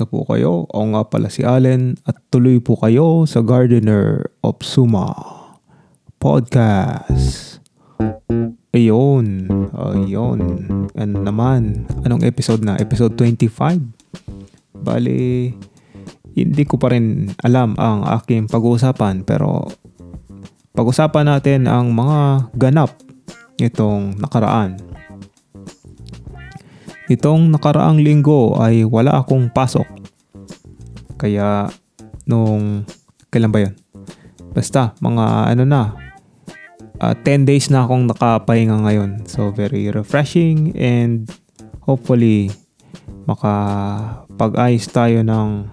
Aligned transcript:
po 0.00 0.24
kayo. 0.24 0.64
Ako 0.72 0.96
nga 0.96 1.02
pala 1.04 1.28
si 1.28 1.44
Allen 1.44 2.00
at 2.08 2.16
tuloy 2.32 2.56
po 2.56 2.80
kayo 2.80 3.28
sa 3.28 3.44
Gardener 3.44 4.32
of 4.40 4.64
Suma 4.64 5.12
Podcast. 6.16 7.60
Ayun, 8.72 9.52
ayun. 9.76 10.40
Ano 10.96 11.16
naman, 11.20 11.84
anong 12.08 12.24
episode 12.24 12.64
na? 12.64 12.80
Episode 12.80 13.12
25. 13.20 14.80
Bali, 14.80 15.52
hindi 16.32 16.62
ko 16.64 16.80
pa 16.80 16.96
rin 16.96 17.28
alam 17.44 17.76
ang 17.76 18.08
aking 18.16 18.48
pag-uusapan 18.48 19.28
pero 19.28 19.68
pag-usapan 20.72 21.28
natin 21.28 21.68
ang 21.68 21.92
mga 21.92 22.48
ganap 22.56 22.96
nitong 23.60 24.16
nakaraan. 24.16 24.91
Itong 27.10 27.50
nakaraang 27.50 27.98
linggo 27.98 28.54
ay 28.62 28.86
wala 28.86 29.22
akong 29.22 29.50
pasok. 29.50 29.86
Kaya 31.18 31.66
nung 32.26 32.86
kailan 33.30 33.50
ba 33.50 33.58
yun? 33.66 33.74
Basta 34.52 34.94
mga 35.02 35.56
ano 35.56 35.64
na 35.64 35.82
uh, 37.02 37.10
ah, 37.10 37.14
10 37.18 37.48
days 37.48 37.66
na 37.72 37.82
akong 37.82 38.06
nakapahinga 38.06 38.86
ngayon. 38.86 39.26
So 39.26 39.50
very 39.50 39.90
refreshing 39.90 40.70
and 40.78 41.26
hopefully 41.82 42.54
makapag-ayos 43.26 44.86
tayo 44.90 45.26
ng 45.26 45.66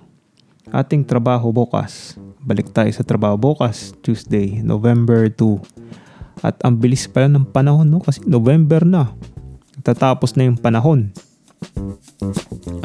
ating 0.73 1.06
trabaho 1.06 1.54
bukas. 1.54 2.17
Balik 2.42 2.73
tayo 2.73 2.89
sa 2.89 3.06
trabaho 3.06 3.38
bukas, 3.38 3.94
Tuesday, 4.02 4.66
November 4.66 5.30
2. 5.30 6.45
At 6.45 6.56
ang 6.64 6.80
bilis 6.80 7.06
pala 7.06 7.28
ng 7.30 7.45
panahon 7.52 7.89
no 7.89 8.00
kasi 8.02 8.23
November 8.26 8.82
na. 8.88 9.11
Tatapos 9.90 10.38
na 10.38 10.45
yung 10.45 10.62
panahon. 10.62 11.09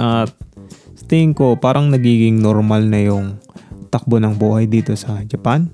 At 0.00 0.32
tingin 1.04 1.36
ko 1.36 1.52
parang 1.60 1.92
nagiging 1.92 2.40
normal 2.40 2.88
na 2.88 3.04
yung 3.04 3.36
takbo 3.92 4.16
ng 4.16 4.40
buhay 4.40 4.64
dito 4.64 4.96
sa 4.96 5.20
Japan. 5.28 5.68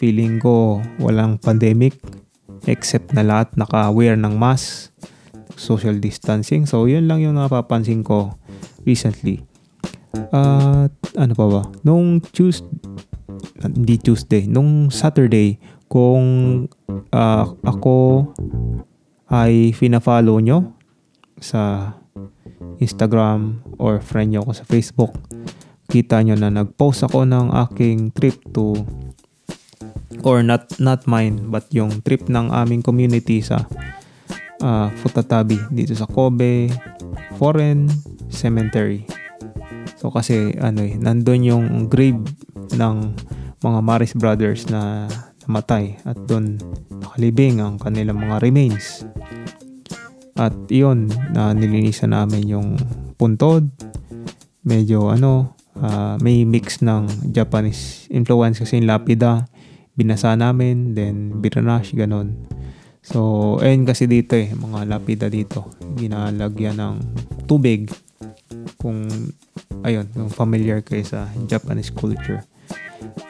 Feeling 0.00 0.40
ko 0.40 0.80
walang 0.96 1.36
pandemic 1.36 1.92
except 2.64 3.12
na 3.12 3.20
lahat 3.20 3.52
naka-wear 3.52 4.16
ng 4.16 4.32
mask, 4.32 4.96
social 5.60 6.00
distancing. 6.00 6.64
So 6.64 6.88
yun 6.88 7.04
lang 7.04 7.20
yung 7.20 7.36
napapansin 7.36 8.00
ko 8.00 8.40
recently. 8.88 9.44
At 10.32 10.92
ano 11.20 11.32
pa 11.36 11.46
ba? 11.52 11.62
Nung 11.84 12.24
Tuesday, 12.32 12.72
hindi 13.60 14.00
Tuesday, 14.00 14.48
nung 14.48 14.88
Saturday, 14.88 15.60
kung 15.86 16.64
uh, 17.12 17.44
ako 17.60 18.26
ay 19.30 19.74
fina-follow 19.74 20.38
nyo 20.38 20.76
sa 21.42 21.94
Instagram 22.78 23.64
or 23.76 23.98
friend 23.98 24.32
nyo 24.32 24.46
ako 24.46 24.52
sa 24.54 24.64
Facebook, 24.68 25.12
kita 25.90 26.22
nyo 26.22 26.34
na 26.38 26.50
nag-post 26.52 27.06
ako 27.06 27.26
ng 27.26 27.52
aking 27.66 28.12
trip 28.12 28.38
to 28.52 28.86
or 30.24 30.42
not 30.42 30.66
not 30.82 31.04
mine 31.06 31.50
but 31.52 31.68
yung 31.70 32.02
trip 32.02 32.26
ng 32.26 32.50
aming 32.50 32.82
community 32.82 33.38
sa 33.44 33.62
uh, 34.62 34.88
Futatabi 35.02 35.60
dito 35.70 35.92
sa 35.94 36.08
Kobe 36.08 36.70
Foreign 37.36 37.86
Cemetery. 38.32 39.06
So 39.96 40.10
kasi 40.12 40.56
ano 40.58 40.84
eh, 40.84 40.94
nandun 40.96 41.42
yung 41.46 41.66
grave 41.88 42.20
ng 42.74 42.96
mga 43.62 43.78
Maris 43.80 44.12
brothers 44.14 44.68
na 44.68 45.08
namatay 45.46 45.96
at 46.04 46.18
doon 46.26 46.58
nakalibing 46.90 47.62
ang 47.62 47.78
kanilang 47.78 48.18
mga 48.18 48.42
remains. 48.42 49.06
At 50.36 50.52
iyon, 50.68 51.08
na 51.32 51.56
nilinisan 51.56 52.12
namin 52.12 52.44
yung 52.48 52.68
puntod. 53.16 53.64
Medyo 54.62 55.12
ano, 55.12 55.56
uh, 55.80 56.20
may 56.20 56.44
mix 56.44 56.84
ng 56.84 57.32
Japanese 57.32 58.08
influence 58.12 58.60
kasi 58.60 58.80
yung 58.80 58.88
lapida. 58.88 59.48
Binasa 59.96 60.36
namin, 60.36 60.92
then 60.92 61.40
biranash, 61.40 61.96
ganun. 61.96 62.36
So, 63.00 63.56
ayun 63.62 63.88
kasi 63.88 64.04
dito 64.04 64.36
eh, 64.36 64.52
mga 64.52 64.84
lapida 64.84 65.26
dito. 65.32 65.72
Ginalagyan 65.96 66.76
ng 66.76 66.96
tubig. 67.48 67.88
Kung, 68.76 69.08
ayun, 69.86 70.04
yung 70.12 70.28
familiar 70.28 70.84
kayo 70.84 71.06
sa 71.06 71.30
Japanese 71.48 71.88
culture. 71.88 72.44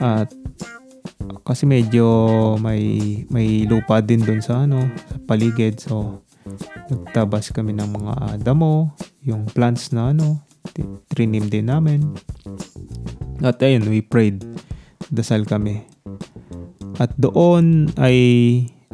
At 0.03 0.33
kasi 1.47 1.62
medyo 1.62 2.05
may 2.59 3.23
may 3.31 3.67
lupa 3.71 4.03
din 4.03 4.23
doon 4.23 4.43
sa 4.43 4.67
ano 4.67 4.83
sa 5.06 5.17
paligid 5.31 5.78
so 5.78 6.25
Nagtabas 6.86 7.50
kami 7.50 7.74
ng 7.74 7.91
mga 7.91 8.14
damo, 8.47 8.94
yung 9.26 9.47
plants 9.50 9.91
na 9.91 10.14
ano, 10.14 10.47
trinim 11.10 11.50
din 11.50 11.66
namin. 11.70 12.14
At 13.42 13.60
ayun, 13.62 13.91
we 13.91 14.00
prayed. 14.02 14.42
Dasal 15.10 15.46
kami. 15.46 15.86
At 16.96 17.12
doon 17.20 17.92
ay 18.00 18.16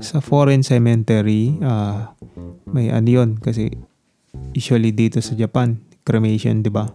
sa 0.02 0.18
foreign 0.18 0.66
cemetery, 0.66 1.56
uh, 1.62 2.10
may 2.66 2.90
ano 2.90 3.06
yun 3.06 3.30
kasi 3.38 3.70
usually 4.56 4.90
dito 4.90 5.22
sa 5.22 5.38
Japan, 5.38 5.78
cremation, 6.02 6.64
di 6.64 6.72
ba? 6.72 6.90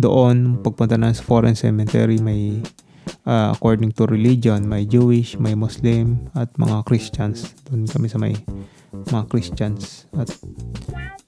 Doon, 0.00 0.64
pagpunta 0.64 0.96
na 0.96 1.12
sa 1.12 1.20
foreign 1.20 1.58
cemetery, 1.58 2.16
may 2.22 2.64
uh, 3.26 3.54
according 3.54 3.92
to 3.94 4.06
religion, 4.06 4.66
may 4.66 4.86
Jewish, 4.86 5.38
may 5.38 5.54
Muslim, 5.54 6.30
at 6.34 6.50
mga 6.54 6.86
Christians. 6.86 7.54
Doon 7.66 7.86
kami 7.90 8.06
sa 8.06 8.18
may 8.18 8.34
mga 9.10 9.24
Christians 9.28 10.06
at 10.16 10.30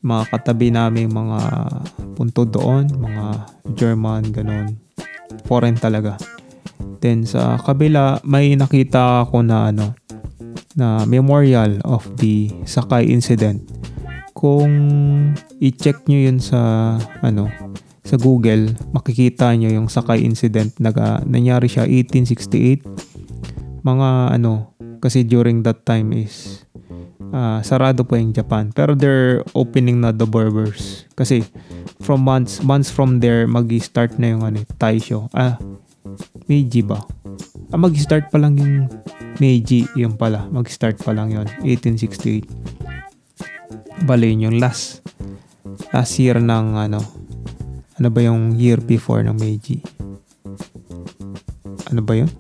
mga 0.03 0.31
katabi 0.31 0.71
namin 0.71 1.11
mga 1.11 1.41
punto 2.15 2.47
doon, 2.47 2.87
mga 2.91 3.27
German, 3.75 4.23
ganun. 4.31 4.79
Foreign 5.45 5.75
talaga. 5.75 6.19
Then 6.99 7.27
sa 7.27 7.59
kabila, 7.63 8.23
may 8.27 8.55
nakita 8.59 9.27
ako 9.27 9.43
na 9.47 9.71
ano, 9.71 9.95
na 10.79 11.03
memorial 11.07 11.83
of 11.83 12.07
the 12.19 12.51
Sakai 12.63 13.11
incident. 13.11 13.63
Kung 14.35 14.71
i-check 15.59 16.07
nyo 16.07 16.19
yun 16.31 16.39
sa 16.39 16.95
ano, 17.23 17.51
sa 18.09 18.17
Google, 18.17 18.73
makikita 18.97 19.53
nyo 19.53 19.69
yung 19.69 19.93
Sakai 19.93 20.25
incident. 20.25 20.73
Naga, 20.81 21.21
nangyari 21.29 21.69
siya 21.69 21.85
1868. 21.85 23.85
Mga 23.85 24.09
ano, 24.33 24.73
kasi 25.05 25.29
during 25.29 25.61
that 25.61 25.85
time 25.85 26.17
is 26.17 26.65
uh, 27.37 27.61
sarado 27.61 28.09
po 28.09 28.17
yung 28.17 28.33
Japan. 28.33 28.73
Pero 28.73 28.97
they're 28.97 29.45
opening 29.53 30.01
na 30.01 30.17
the 30.17 30.25
borders. 30.25 31.05
Kasi 31.21 31.45
from 32.01 32.25
months, 32.25 32.65
months 32.65 32.89
from 32.89 33.21
there, 33.21 33.45
mag-start 33.45 34.17
na 34.17 34.33
yung 34.33 34.41
ano, 34.41 34.65
Taisho. 34.81 35.29
Ah, 35.37 35.61
Meiji 36.49 36.81
ba? 36.81 37.05
Ah, 37.69 37.77
mag-start 37.77 38.33
pa 38.33 38.41
lang 38.41 38.57
yung 38.57 38.89
Meiji, 39.37 39.85
yung 39.93 40.17
pala. 40.17 40.49
Mag-start 40.49 40.97
pa 41.05 41.13
lang 41.13 41.29
yon 41.29 41.45
1868. 41.61 44.09
Bale 44.09 44.33
yun 44.33 44.49
yung 44.49 44.57
last 44.57 45.05
last 45.93 46.17
year 46.17 46.39
ng 46.39 46.79
ano 46.79 47.18
ano 47.99 48.09
ba 48.09 48.21
yung 48.23 48.55
year 48.55 48.79
before 48.79 49.21
ng 49.27 49.35
Meiji? 49.35 49.83
Ano 51.91 52.01
ba 52.01 52.15
yun? 52.15 52.31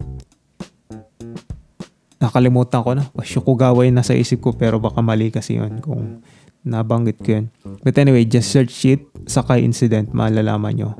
nakalimutan 2.19 2.83
ko 2.83 2.91
na. 2.93 3.07
Shukugawa 3.23 3.87
yung 3.87 3.99
nasa 3.99 4.13
isip 4.13 4.43
ko 4.43 4.53
pero 4.53 4.77
baka 4.83 5.01
mali 5.01 5.31
kasi 5.31 5.57
yun 5.57 5.79
kung 5.79 6.21
nabanggit 6.67 7.19
ko 7.23 7.41
yun. 7.41 7.47
But 7.87 7.97
anyway, 7.97 8.27
just 8.27 8.51
search 8.51 8.75
it. 8.85 9.03
Sakay 9.25 9.65
incident, 9.65 10.13
malalaman 10.13 10.75
nyo 10.77 10.91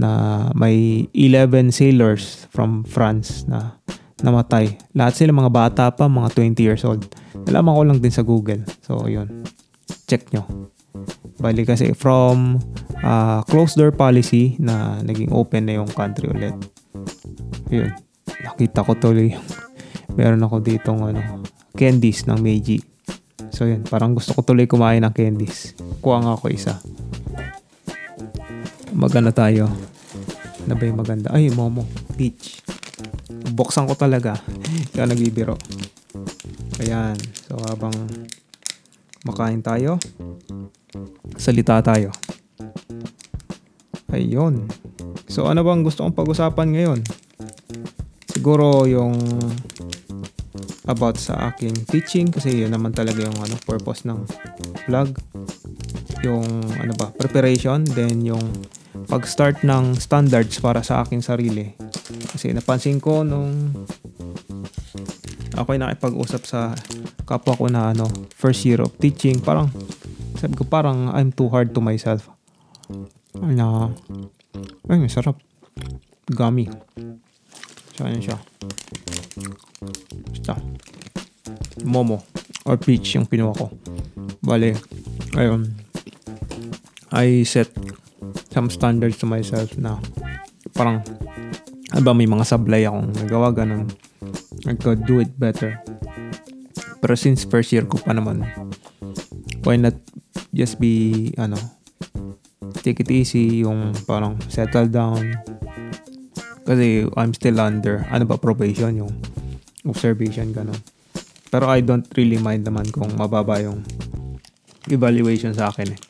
na 0.00 0.48
may 0.56 1.08
11 1.12 1.74
sailors 1.76 2.48
from 2.48 2.86
France 2.86 3.44
na 3.44 3.76
namatay. 4.24 4.76
Lahat 4.96 5.16
sila 5.16 5.32
mga 5.32 5.52
bata 5.52 5.84
pa, 5.92 6.08
mga 6.08 6.32
20 6.56 6.56
years 6.60 6.82
old. 6.84 7.04
Nalaman 7.44 7.76
ko 7.76 7.82
lang 7.84 7.98
din 8.00 8.14
sa 8.14 8.24
Google. 8.24 8.64
So, 8.84 9.08
yun. 9.08 9.44
Check 10.08 10.32
nyo. 10.32 10.72
Bali 11.40 11.64
kasi 11.64 11.96
from 11.96 12.60
uh, 13.00 13.40
closed 13.48 13.80
door 13.80 13.94
policy 13.94 14.60
na 14.60 15.00
naging 15.00 15.32
open 15.32 15.66
na 15.68 15.80
yung 15.80 15.88
country 15.88 16.28
ulit. 16.28 16.56
Yun. 17.72 17.94
Nakita 18.44 18.84
ko 18.84 18.92
tuloy 18.96 19.32
yung 19.32 19.46
meron 20.18 20.42
ako 20.44 20.60
ditong 20.60 21.00
ano, 21.14 21.22
candies 21.74 22.26
ng 22.26 22.38
Meiji. 22.38 22.82
So 23.54 23.64
yun, 23.64 23.84
parang 23.88 24.12
gusto 24.12 24.36
ko 24.36 24.44
tuloy 24.44 24.68
kumain 24.68 25.00
ng 25.00 25.14
candies. 25.14 25.72
Kuha 26.04 26.20
nga 26.20 26.36
ako 26.36 26.52
isa. 26.52 26.76
Maganda 28.92 29.32
tayo. 29.32 29.70
Ano 30.66 30.74
ba 30.76 30.84
yung 30.84 31.00
maganda? 31.00 31.28
Ay, 31.32 31.48
Momo. 31.48 31.88
Peach. 32.14 32.60
Buksan 33.56 33.88
ko 33.88 33.96
talaga. 33.96 34.36
Kaya 34.92 35.08
nagbibiro. 35.08 35.56
Ayan. 36.84 37.16
So 37.48 37.56
habang 37.64 37.94
makain 39.26 39.60
tayo, 39.60 40.00
salita 41.36 41.80
tayo. 41.84 42.12
Ayun. 44.10 44.66
So 45.30 45.46
ano 45.46 45.62
bang 45.62 45.86
gusto 45.86 46.02
kong 46.02 46.18
pag-usapan 46.18 46.68
ngayon? 46.74 47.00
Siguro 48.26 48.88
yung 48.90 49.14
about 50.90 51.20
sa 51.20 51.52
aking 51.52 51.86
teaching 51.86 52.28
kasi 52.34 52.66
yun 52.66 52.74
naman 52.74 52.90
talaga 52.90 53.22
yung 53.22 53.38
ano 53.38 53.54
purpose 53.62 54.02
ng 54.10 54.26
vlog 54.90 55.14
yung 56.26 56.42
ano 56.82 56.92
ba 56.98 57.14
preparation 57.14 57.86
then 57.94 58.26
yung 58.26 58.42
pag-start 59.06 59.62
ng 59.66 59.98
standards 59.98 60.62
para 60.62 60.86
sa 60.86 61.02
aking 61.02 61.18
sarili. 61.18 61.74
Kasi 62.30 62.54
napansin 62.54 63.02
ko 63.02 63.26
nung 63.26 63.74
ako'y 65.58 65.82
nakipag-usap 65.82 66.42
sa 66.46 66.70
kapwa 67.30 67.54
ko 67.54 67.70
na 67.70 67.94
ano, 67.94 68.10
first 68.34 68.66
year 68.66 68.82
of 68.82 68.90
teaching, 68.98 69.38
parang 69.38 69.70
sabi 70.34 70.58
ko 70.58 70.66
parang 70.66 71.14
I'm 71.14 71.30
too 71.30 71.46
hard 71.46 71.70
to 71.78 71.80
myself. 71.80 72.26
Na, 73.38 73.94
ay, 74.90 74.98
masarap. 74.98 75.38
Gummy. 76.26 76.66
So, 77.94 78.02
ano 78.02 78.18
siya. 78.18 78.34
Basta. 80.34 80.58
Momo 81.86 82.26
or 82.66 82.76
peach 82.76 83.14
yung 83.14 83.30
pinuha 83.30 83.54
ko. 83.54 83.70
Bale, 84.42 84.74
ayun. 85.38 85.70
I 87.14 87.46
set 87.46 87.70
some 88.50 88.70
standards 88.74 89.22
to 89.22 89.26
myself 89.30 89.78
na 89.78 90.02
parang 90.74 91.02
aba 91.94 92.14
may 92.14 92.26
mga 92.26 92.46
sablay 92.46 92.86
akong 92.86 93.10
nagawa 93.14 93.54
ganun. 93.54 93.86
I 94.66 94.74
could 94.74 95.06
do 95.06 95.22
it 95.22 95.34
better. 95.38 95.78
Pero 97.00 97.12
since 97.16 97.48
first 97.48 97.72
year 97.72 97.88
ko 97.88 97.96
pa 97.96 98.12
naman, 98.12 98.44
why 99.64 99.80
not 99.80 99.96
just 100.52 100.76
be, 100.76 101.32
ano, 101.40 101.56
take 102.84 103.00
it 103.00 103.10
easy, 103.10 103.64
yung 103.64 103.96
parang 104.04 104.36
settle 104.52 104.88
down. 104.88 105.36
Kasi 106.68 107.08
I'm 107.16 107.32
still 107.32 107.58
under, 107.58 108.04
ano 108.12 108.28
ba, 108.28 108.36
probation, 108.36 109.00
yung 109.00 109.12
observation, 109.88 110.52
ganun. 110.52 110.78
Pero 111.50 111.66
I 111.66 111.82
don't 111.82 112.06
really 112.14 112.38
mind 112.38 112.68
naman 112.68 112.86
kung 112.92 113.10
mababa 113.16 113.58
yung 113.58 113.82
evaluation 114.86 115.56
sa 115.56 115.72
akin 115.72 115.96
eh. 115.96 116.00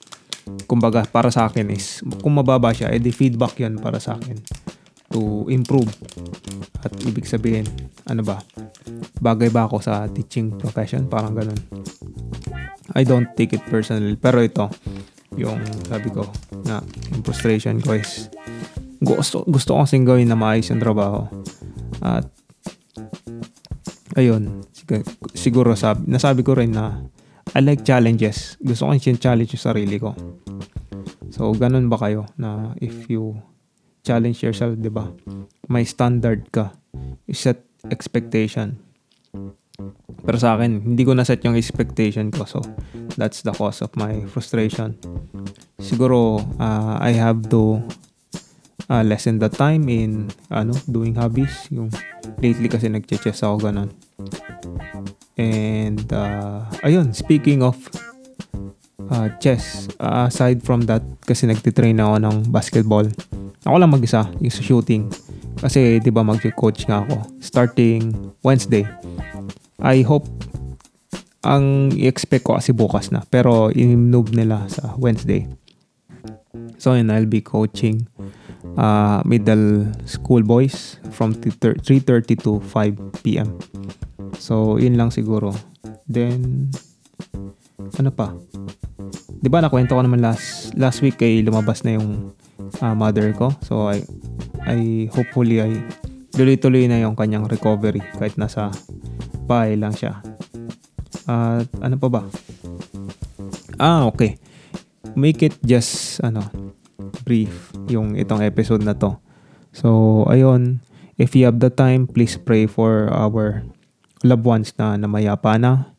Kumbaga, 0.67 1.07
para 1.07 1.31
sa 1.31 1.47
akin 1.47 1.71
is, 1.71 2.03
kung 2.21 2.35
mababa 2.35 2.75
siya, 2.75 2.91
edi 2.91 3.15
feedback 3.15 3.63
yun 3.63 3.79
para 3.79 4.03
sa 4.03 4.19
akin 4.19 4.60
to 5.11 5.47
improve. 5.51 5.91
At 6.81 6.95
ibig 7.05 7.27
sabihin, 7.27 7.67
ano 8.07 8.23
ba, 8.23 8.39
bagay 9.19 9.51
ba 9.51 9.67
ako 9.67 9.83
sa 9.83 10.07
teaching 10.09 10.55
profession? 10.57 11.11
Parang 11.11 11.35
ganun. 11.35 11.59
I 12.95 13.03
don't 13.07 13.31
take 13.35 13.55
it 13.55 13.62
personally. 13.71 14.15
Pero 14.19 14.43
ito, 14.43 14.67
yung 15.39 15.62
sabi 15.87 16.11
ko 16.11 16.27
na 16.67 16.83
yung 17.15 17.23
frustration 17.23 17.79
ko 17.79 17.95
is 17.99 18.31
gusto, 19.03 19.47
gusto 19.47 19.75
ko 19.77 19.87
kasing 19.87 20.07
gawin 20.07 20.31
na 20.31 20.39
maayos 20.39 20.71
yung 20.71 20.83
trabaho. 20.83 21.27
At 22.03 22.27
ayun, 24.19 24.67
siguro 25.35 25.75
sabi, 25.79 26.07
nasabi 26.11 26.43
ko 26.43 26.55
rin 26.59 26.75
na 26.75 27.03
I 27.51 27.67
like 27.67 27.83
challenges. 27.83 28.55
Gusto 28.62 28.87
ko 28.87 28.95
yung 28.95 29.23
challenge 29.23 29.59
yung 29.59 29.67
sarili 29.67 29.99
ko. 29.99 30.15
So, 31.35 31.51
ganun 31.55 31.91
ba 31.91 31.99
kayo 31.99 32.31
na 32.39 32.75
if 32.79 33.11
you 33.11 33.39
challenge 34.02 34.43
yourself, 34.43 34.76
di 34.79 34.93
ba? 34.93 35.08
May 35.69 35.85
standard 35.85 36.49
ka. 36.52 36.75
You 37.26 37.37
set 37.37 37.64
expectation. 37.88 38.81
Pero 40.20 40.37
sa 40.37 40.56
akin, 40.56 40.93
hindi 40.93 41.02
ko 41.06 41.17
na-set 41.17 41.41
yung 41.49 41.56
expectation 41.56 42.29
ko. 42.29 42.44
So, 42.44 42.61
that's 43.17 43.41
the 43.41 43.56
cause 43.56 43.81
of 43.81 43.94
my 43.97 44.29
frustration. 44.29 45.00
Siguro, 45.81 46.44
uh, 46.61 47.00
I 47.00 47.17
have 47.17 47.49
to 47.49 47.81
uh, 48.93 49.00
lessen 49.06 49.41
the 49.41 49.49
time 49.49 49.88
in 49.88 50.29
ano 50.52 50.76
doing 50.85 51.17
hobbies. 51.17 51.73
Yung 51.73 51.88
lately 52.44 52.69
kasi 52.69 52.93
nag-chess 52.93 53.41
ako 53.41 53.73
ganun. 53.73 53.91
And, 55.41 56.05
uh, 56.12 56.69
ayun, 56.85 57.17
speaking 57.17 57.64
of 57.64 57.81
uh, 59.08 59.32
chess, 59.41 59.88
uh, 59.97 60.29
aside 60.29 60.61
from 60.61 60.85
that, 60.85 61.00
kasi 61.25 61.49
nagtitrain 61.49 61.97
ako 61.97 62.20
ng 62.20 62.37
basketball. 62.52 63.08
Ako 63.65 63.77
lang 63.77 63.93
mag-isa, 63.93 64.25
yung 64.41 64.53
shooting. 64.53 65.03
Kasi, 65.61 66.01
di 66.01 66.09
ba, 66.09 66.25
mag-coach 66.25 66.89
nga 66.89 67.05
ako. 67.05 67.21
Starting 67.45 68.33
Wednesday. 68.41 68.89
I 69.81 70.01
hope 70.01 70.29
ang 71.45 71.93
i-expect 71.97 72.45
ko 72.49 72.57
kasi 72.57 72.73
bukas 72.73 73.12
na. 73.12 73.21
Pero, 73.29 73.69
in-move 73.69 74.33
nila 74.33 74.65
sa 74.73 74.97
Wednesday. 74.97 75.45
So, 76.81 76.97
yun, 76.97 77.12
I'll 77.12 77.29
be 77.29 77.45
coaching 77.45 78.09
uh, 78.81 79.21
middle 79.29 79.93
school 80.09 80.41
boys 80.41 80.97
from 81.12 81.37
3.30 81.37 82.41
to 82.45 82.61
5 82.65 83.25
p.m. 83.25 83.61
So, 84.41 84.81
yun 84.81 84.97
lang 84.97 85.12
siguro. 85.12 85.53
Then, 86.09 86.69
ano 88.01 88.11
pa? 88.12 88.33
Di 89.41 89.49
ba 89.49 89.65
nakwento 89.65 89.97
ko 89.97 90.03
naman 90.05 90.21
last 90.21 90.77
last 90.77 91.01
week 91.01 91.17
kay 91.17 91.41
lumabas 91.41 91.81
na 91.85 91.97
yung 91.97 92.33
uh, 92.79 92.95
mother 92.95 93.35
ko. 93.35 93.51
So, 93.67 93.91
I, 93.91 94.07
I 94.63 95.11
hopefully 95.11 95.59
ay 95.59 95.75
tuloy-tuloy 96.31 96.87
na 96.87 97.03
yung 97.03 97.19
kanyang 97.19 97.51
recovery 97.51 98.01
kahit 98.17 98.39
nasa 98.39 98.71
bahay 99.51 99.75
lang 99.75 99.91
siya. 99.91 100.23
At 101.27 101.67
uh, 101.67 101.83
ano 101.83 101.99
pa 101.99 102.09
ba? 102.09 102.23
Ah, 103.83 104.07
okay. 104.07 104.39
Make 105.19 105.43
it 105.43 105.57
just 105.67 106.23
ano 106.23 106.47
brief 107.27 107.75
yung 107.91 108.15
itong 108.15 108.47
episode 108.47 108.87
na 108.87 108.95
to. 108.95 109.19
So, 109.75 110.23
ayun, 110.31 110.83
if 111.19 111.35
you 111.35 111.47
have 111.47 111.59
the 111.59 111.71
time, 111.71 112.07
please 112.07 112.39
pray 112.39 112.67
for 112.67 113.11
our 113.11 113.63
loved 114.23 114.47
ones 114.47 114.75
na 114.79 114.95
namayapa 114.99 115.59
na. 115.59 115.95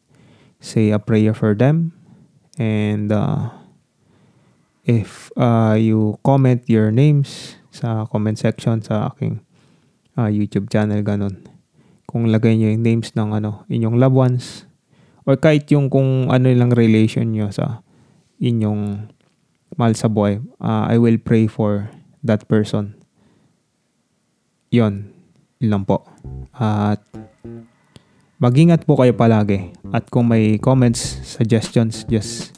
Say 0.61 0.91
a 0.91 0.99
prayer 0.99 1.33
for 1.33 1.55
them. 1.55 1.95
And 2.59 3.11
uh, 3.11 3.60
if 4.87 5.29
uh, 5.37 5.77
you 5.77 6.17
comment 6.25 6.65
your 6.65 6.89
names 6.89 7.55
sa 7.71 8.05
comment 8.09 8.35
section 8.35 8.81
sa 8.81 9.13
aking 9.13 9.41
uh, 10.17 10.27
YouTube 10.27 10.67
channel, 10.69 10.99
ganun. 11.05 11.43
Kung 12.09 12.27
lagay 12.27 12.59
nyo 12.59 12.73
yung 12.73 12.83
names 12.83 13.15
ng 13.15 13.31
ano, 13.31 13.63
inyong 13.71 13.95
loved 13.95 14.17
ones, 14.17 14.45
or 15.23 15.37
kahit 15.39 15.69
yung 15.71 15.87
kung 15.87 16.27
ano 16.27 16.51
lang 16.51 16.73
relation 16.73 17.29
nyo 17.31 17.47
sa 17.53 17.85
inyong 18.41 19.07
mahal 19.79 19.93
sa 19.95 20.11
buhay, 20.11 20.43
uh, 20.59 20.89
I 20.89 20.99
will 20.99 21.21
pray 21.21 21.47
for 21.47 21.87
that 22.25 22.45
person. 22.51 22.97
Yon, 24.71 25.11
lang 25.63 25.87
po. 25.87 26.03
At 26.55 27.03
Mag-ingat 28.41 28.89
po 28.89 28.97
kayo 28.97 29.13
palagi. 29.13 29.69
At 29.93 30.09
kung 30.09 30.25
may 30.25 30.57
comments, 30.57 31.21
suggestions, 31.29 32.01
just 32.09 32.57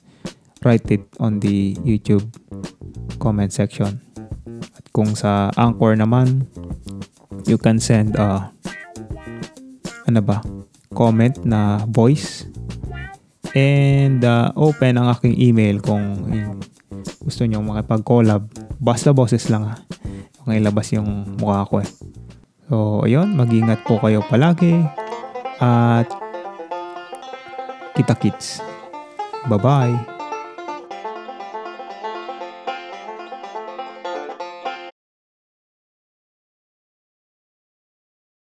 write 0.63 0.87
it 0.89 1.03
on 1.19 1.39
the 1.43 1.75
YouTube 1.83 2.25
comment 3.19 3.51
section. 3.51 4.01
At 4.73 4.85
kung 4.95 5.13
sa 5.13 5.51
Anchor 5.59 5.95
naman, 5.95 6.47
you 7.45 7.59
can 7.59 7.79
send 7.79 8.15
a 8.15 8.51
ano 10.03 10.19
ba, 10.19 10.43
comment 10.91 11.35
na 11.47 11.83
voice 11.87 12.47
and 13.53 14.25
uh, 14.25 14.49
open 14.57 14.97
ang 14.97 15.07
aking 15.13 15.37
email 15.37 15.79
kung 15.79 16.27
gusto 17.23 17.47
nyo 17.47 17.63
makipag-collab. 17.63 18.43
Basta 18.83 19.15
boses 19.15 19.47
lang 19.47 19.63
ha. 19.69 19.75
Kung 20.43 20.51
ilabas 20.51 20.91
yung 20.91 21.39
mukha 21.39 21.63
ko 21.69 21.79
eh. 21.79 21.89
So, 22.67 23.05
ayun, 23.07 23.37
mag-ingat 23.37 23.87
po 23.87 24.01
kayo 24.01 24.25
palagi 24.27 24.83
at 25.63 26.09
kita 27.95 28.17
kits. 28.19 28.59
Bye-bye. 29.47 30.12